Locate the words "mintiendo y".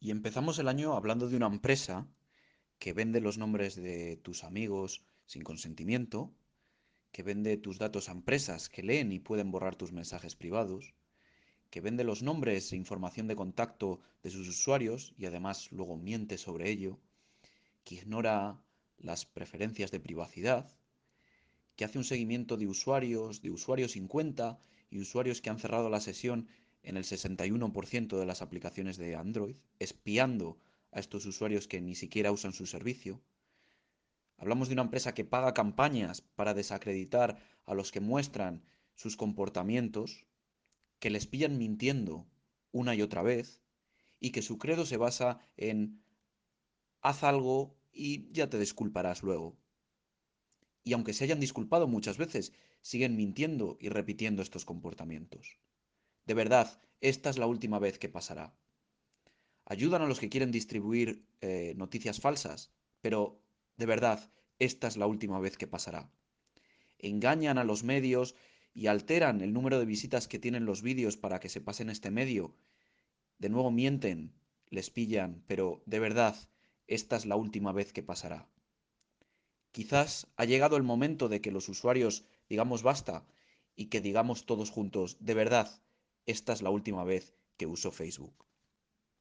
53.14-53.90